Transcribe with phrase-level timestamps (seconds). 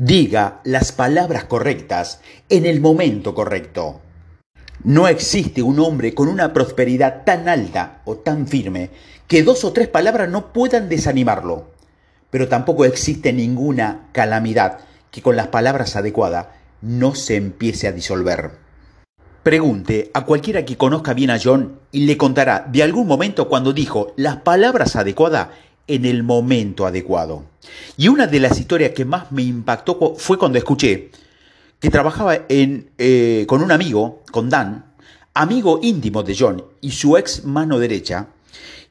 [0.00, 4.00] Diga las palabras correctas en el momento correcto.
[4.84, 8.90] No existe un hombre con una prosperidad tan alta o tan firme
[9.26, 11.72] que dos o tres palabras no puedan desanimarlo.
[12.30, 14.78] Pero tampoco existe ninguna calamidad
[15.10, 16.46] que con las palabras adecuadas
[16.80, 18.52] no se empiece a disolver.
[19.42, 23.72] Pregunte a cualquiera que conozca bien a John y le contará de algún momento cuando
[23.72, 25.48] dijo las palabras adecuadas
[25.88, 27.44] en el momento adecuado.
[27.96, 31.10] Y una de las historias que más me impactó fue cuando escuché
[31.80, 34.84] que trabajaba en, eh, con un amigo, con Dan,
[35.34, 38.28] amigo íntimo de John y su ex mano derecha.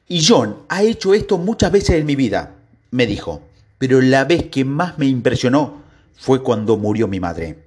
[0.08, 2.54] Y John ha hecho esto muchas veces en mi vida,
[2.90, 3.42] me dijo,
[3.78, 5.82] pero la vez que más me impresionó
[6.16, 7.58] fue cuando murió mi madre.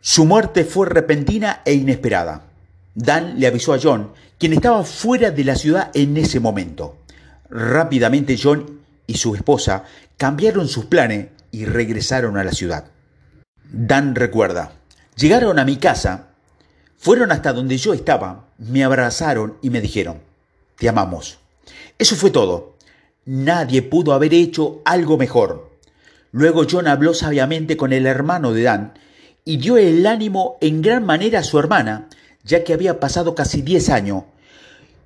[0.00, 2.44] Su muerte fue repentina e inesperada.
[2.94, 6.96] Dan le avisó a John, quien estaba fuera de la ciudad en ese momento.
[7.50, 9.84] Rápidamente John y su esposa
[10.16, 12.86] cambiaron sus planes y regresaron a la ciudad.
[13.70, 14.72] Dan recuerda,
[15.16, 16.28] llegaron a mi casa,
[16.98, 20.20] fueron hasta donde yo estaba, me abrazaron y me dijeron,
[20.76, 21.38] te amamos.
[21.98, 22.76] Eso fue todo.
[23.24, 25.70] Nadie pudo haber hecho algo mejor.
[26.32, 28.94] Luego John habló sabiamente con el hermano de Dan
[29.44, 32.08] y dio el ánimo en gran manera a su hermana,
[32.44, 34.24] ya que había pasado casi 10 años,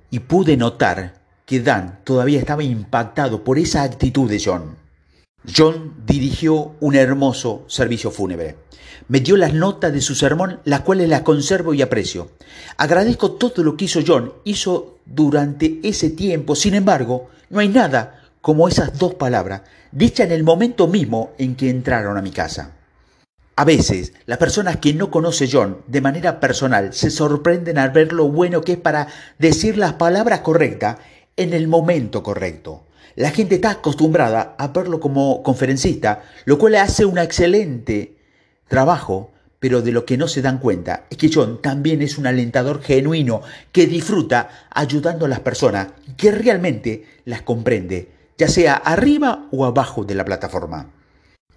[0.09, 1.20] y pude notar
[1.51, 4.77] que Dan todavía estaba impactado por esa actitud de John.
[5.53, 8.55] John dirigió un hermoso servicio fúnebre.
[9.09, 12.31] Me dio las notas de su sermón, las cuales las conservo y aprecio.
[12.77, 16.55] Agradezco todo lo que hizo John, hizo durante ese tiempo.
[16.55, 21.57] Sin embargo, no hay nada como esas dos palabras, dichas en el momento mismo en
[21.57, 22.77] que entraron a mi casa.
[23.57, 28.13] A veces, las personas que no conoce John de manera personal se sorprenden al ver
[28.13, 30.95] lo bueno que es para decir las palabras correctas
[31.37, 32.83] en el momento correcto.
[33.15, 38.15] La gente está acostumbrada a verlo como conferencista, lo cual hace un excelente
[38.67, 42.25] trabajo, pero de lo que no se dan cuenta es que John también es un
[42.25, 49.47] alentador genuino que disfruta ayudando a las personas que realmente las comprende, ya sea arriba
[49.51, 50.89] o abajo de la plataforma.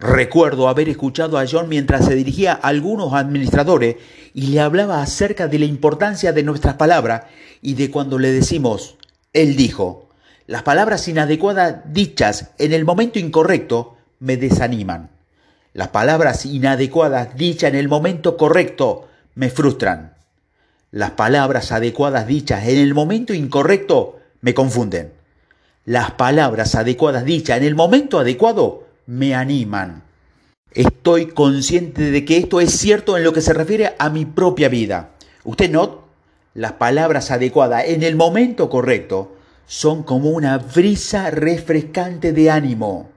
[0.00, 3.96] Recuerdo haber escuchado a John mientras se dirigía a algunos administradores
[4.34, 7.22] y le hablaba acerca de la importancia de nuestras palabras
[7.62, 8.98] y de cuando le decimos
[9.34, 10.08] él dijo,
[10.46, 15.10] las palabras inadecuadas dichas en el momento incorrecto me desaniman.
[15.74, 20.14] Las palabras inadecuadas dichas en el momento correcto me frustran.
[20.92, 25.12] Las palabras adecuadas dichas en el momento incorrecto me confunden.
[25.84, 30.04] Las palabras adecuadas dichas en el momento adecuado me animan.
[30.70, 34.68] Estoy consciente de que esto es cierto en lo que se refiere a mi propia
[34.68, 35.10] vida.
[35.44, 35.93] ¿Usted no?
[36.54, 39.32] Las palabras adecuadas en el momento correcto
[39.66, 43.10] son como una brisa refrescante de ánimo.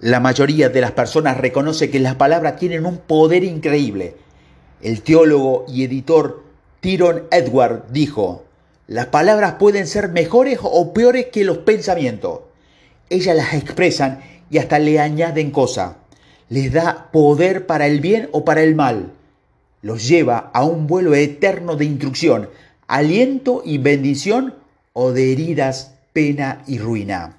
[0.00, 4.16] La mayoría de las personas reconoce que las palabras tienen un poder increíble.
[4.80, 6.42] El teólogo y editor
[6.80, 8.44] Tyron Edward dijo,
[8.88, 12.40] las palabras pueden ser mejores o peores que los pensamientos.
[13.10, 15.94] Ellas las expresan y hasta le añaden cosas.
[16.48, 19.12] Les da poder para el bien o para el mal.
[19.82, 22.48] Los lleva a un vuelo eterno de instrucción
[22.92, 24.54] aliento y bendición
[24.92, 27.38] o de heridas, pena y ruina.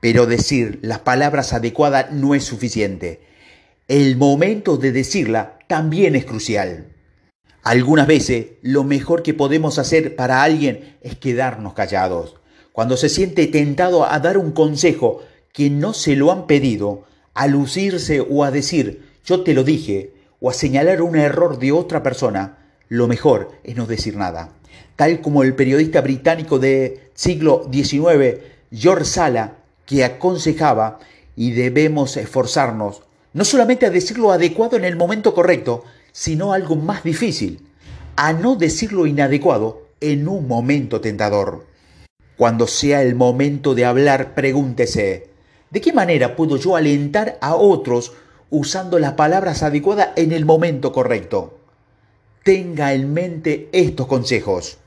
[0.00, 3.20] Pero decir las palabras adecuadas no es suficiente.
[3.86, 6.88] El momento de decirla también es crucial.
[7.62, 12.34] Algunas veces lo mejor que podemos hacer para alguien es quedarnos callados.
[12.72, 17.46] Cuando se siente tentado a dar un consejo que no se lo han pedido, a
[17.46, 22.02] lucirse o a decir yo te lo dije, o a señalar un error de otra
[22.02, 22.59] persona,
[22.90, 24.52] lo mejor es no decir nada
[25.00, 28.38] tal como el periodista británico del siglo XIX,
[28.70, 29.54] George Sala,
[29.86, 30.98] que aconsejaba
[31.34, 33.00] y debemos esforzarnos
[33.32, 37.66] no solamente a decir lo adecuado en el momento correcto, sino algo más difícil,
[38.16, 41.64] a no decir lo inadecuado en un momento tentador.
[42.36, 45.30] Cuando sea el momento de hablar, pregúntese,
[45.70, 48.12] ¿de qué manera puedo yo alentar a otros
[48.50, 51.59] usando las palabras adecuadas en el momento correcto?
[52.42, 54.78] Tenga en mente estos consejos.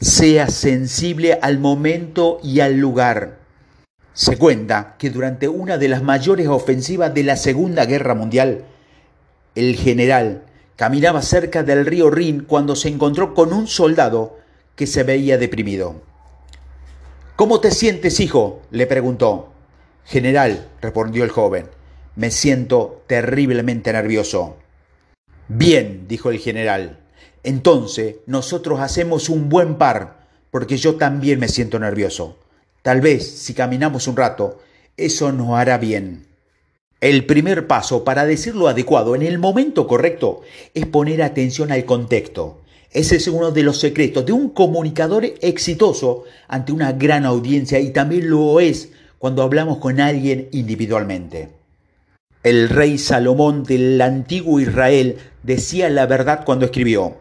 [0.00, 3.38] Sea sensible al momento y al lugar.
[4.14, 8.64] Se cuenta que durante una de las mayores ofensivas de la Segunda Guerra Mundial,
[9.54, 10.42] el general
[10.74, 14.36] caminaba cerca del río Rin cuando se encontró con un soldado
[14.74, 16.02] que se veía deprimido.
[17.36, 18.62] ¿Cómo te sientes, hijo?
[18.72, 19.52] le preguntó.
[20.04, 21.68] General, respondió el joven,
[22.16, 24.56] me siento terriblemente nervioso.
[25.48, 26.98] Bien, dijo el general,
[27.42, 32.36] entonces nosotros hacemos un buen par, porque yo también me siento nervioso.
[32.82, 34.60] Tal vez si caminamos un rato,
[34.98, 36.26] eso nos hará bien.
[37.00, 40.42] El primer paso para decirlo adecuado en el momento correcto
[40.74, 42.60] es poner atención al contexto.
[42.90, 47.90] Ese es uno de los secretos de un comunicador exitoso ante una gran audiencia y
[47.90, 51.48] también lo es cuando hablamos con alguien individualmente.
[52.48, 57.18] El rey Salomón del antiguo Israel decía la verdad cuando escribió,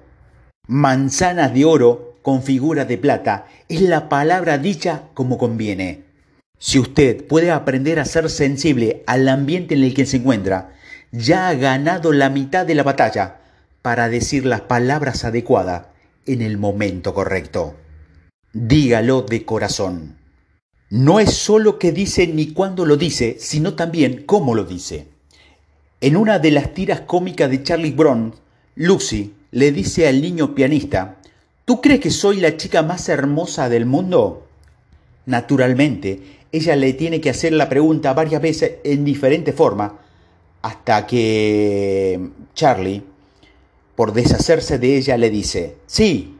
[0.69, 6.05] manzanas de oro con figura de plata es la palabra dicha como conviene.
[6.57, 10.73] Si usted puede aprender a ser sensible al ambiente en el que se encuentra,
[11.11, 13.41] ya ha ganado la mitad de la batalla
[13.81, 15.87] para decir las palabras adecuadas
[16.25, 17.75] en el momento correcto.
[18.53, 20.15] Dígalo de corazón.
[20.89, 25.16] No es solo que dice ni cuándo lo dice, sino también cómo lo dice.
[25.99, 28.35] En una de las tiras cómicas de Charlie Brown,
[28.75, 31.17] Lucy le dice al niño pianista,
[31.65, 34.45] ¿Tú crees que soy la chica más hermosa del mundo?
[35.25, 36.21] Naturalmente,
[36.51, 39.97] ella le tiene que hacer la pregunta varias veces en diferente forma,
[40.61, 43.01] hasta que Charlie,
[43.95, 46.37] por deshacerse de ella, le dice, sí.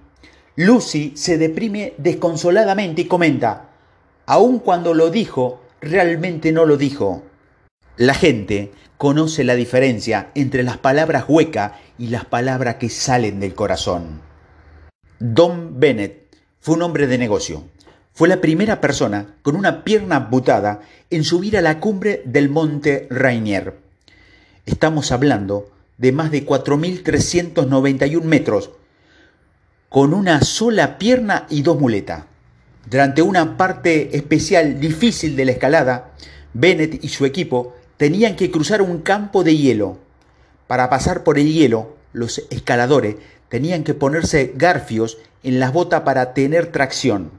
[0.56, 3.70] Lucy se deprime desconsoladamente y comenta,
[4.28, 7.24] aun cuando lo dijo, realmente no lo dijo.
[7.98, 13.56] La gente conoce la diferencia entre las palabras huecas y las palabras que salen del
[13.56, 14.22] corazón.
[15.18, 16.28] Don Bennett
[16.60, 17.64] fue un hombre de negocio.
[18.14, 23.08] Fue la primera persona con una pierna butada en subir a la cumbre del monte
[23.10, 23.80] Rainier.
[24.68, 28.70] Estamos hablando de más de 4.391 metros,
[29.90, 32.26] con una sola pierna y dos muletas.
[32.88, 36.14] Durante una parte especial difícil de la escalada,
[36.54, 39.98] Bennett y su equipo tenían que cruzar un campo de hielo.
[40.68, 43.16] Para pasar por el hielo, los escaladores
[43.50, 47.32] tenían que ponerse garfios en las botas para tener tracción.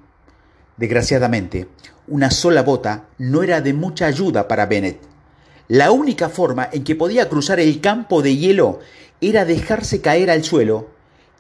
[0.76, 1.68] Desgraciadamente,
[2.06, 5.00] una sola bota no era de mucha ayuda para Bennett.
[5.68, 8.80] La única forma en que podía cruzar el campo de hielo
[9.20, 10.88] era dejarse caer al suelo,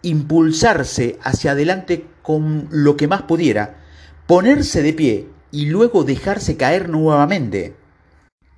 [0.02, 3.78] impulsarse hacia adelante con lo que más pudiera,
[4.26, 7.77] ponerse de pie y luego dejarse caer nuevamente.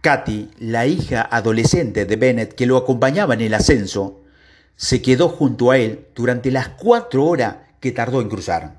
[0.00, 4.23] Katy, la hija adolescente de Bennett que lo acompañaba en el ascenso,
[4.75, 8.79] se quedó junto a él durante las cuatro horas que tardó en cruzar.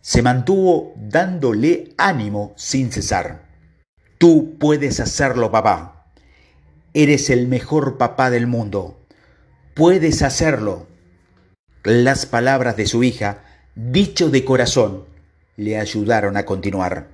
[0.00, 3.42] Se mantuvo dándole ánimo sin cesar.
[4.16, 6.06] Tú puedes hacerlo, papá.
[6.94, 8.98] Eres el mejor papá del mundo.
[9.74, 10.86] Puedes hacerlo.
[11.82, 13.44] Las palabras de su hija,
[13.74, 15.04] dicho de corazón,
[15.56, 17.08] le ayudaron a continuar.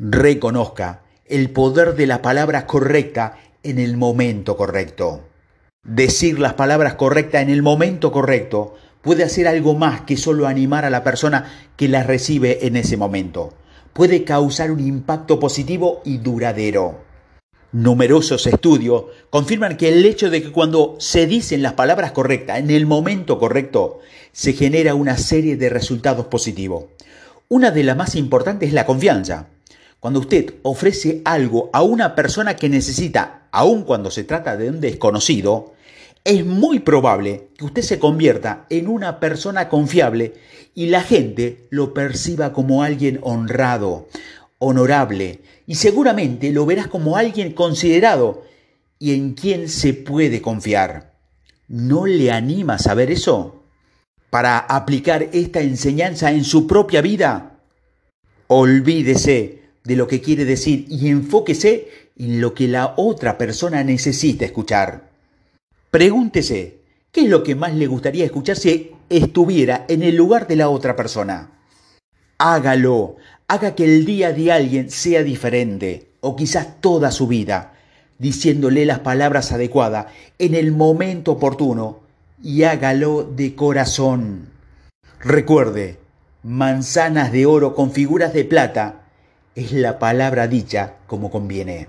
[0.00, 5.22] Reconozca el poder de la palabra correcta en el momento correcto.
[5.82, 10.84] Decir las palabras correctas en el momento correcto puede hacer algo más que solo animar
[10.84, 13.54] a la persona que las recibe en ese momento.
[13.92, 17.00] Puede causar un impacto positivo y duradero.
[17.72, 22.70] Numerosos estudios confirman que el hecho de que cuando se dicen las palabras correctas en
[22.70, 24.00] el momento correcto,
[24.32, 26.84] se genera una serie de resultados positivos.
[27.48, 29.48] Una de las más importantes es la confianza.
[30.04, 34.78] Cuando usted ofrece algo a una persona que necesita, aun cuando se trata de un
[34.78, 35.72] desconocido,
[36.24, 40.34] es muy probable que usted se convierta en una persona confiable
[40.74, 44.06] y la gente lo perciba como alguien honrado,
[44.58, 48.44] honorable y seguramente lo verás como alguien considerado
[48.98, 51.14] y en quien se puede confiar.
[51.66, 53.62] ¿No le anima a saber eso?
[54.28, 57.56] Para aplicar esta enseñanza en su propia vida,
[58.48, 61.88] olvídese de lo que quiere decir y enfóquese
[62.18, 65.10] en lo que la otra persona necesita escuchar.
[65.90, 66.78] Pregúntese,
[67.12, 70.70] ¿qué es lo que más le gustaría escuchar si estuviera en el lugar de la
[70.70, 71.50] otra persona?
[72.38, 77.74] Hágalo, haga que el día de alguien sea diferente, o quizás toda su vida,
[78.18, 80.06] diciéndole las palabras adecuadas
[80.38, 82.00] en el momento oportuno,
[82.42, 84.48] y hágalo de corazón.
[85.20, 85.98] Recuerde,
[86.42, 89.03] manzanas de oro con figuras de plata
[89.54, 91.86] es la palabra dicha como conviene.